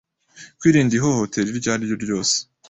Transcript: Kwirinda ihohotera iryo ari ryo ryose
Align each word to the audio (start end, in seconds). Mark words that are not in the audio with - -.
Kwirinda 0.59 0.93
ihohotera 0.97 1.47
iryo 1.49 1.69
ari 1.73 1.83
ryo 1.87 1.97
ryose 2.03 2.35